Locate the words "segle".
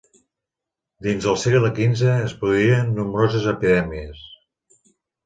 1.41-1.69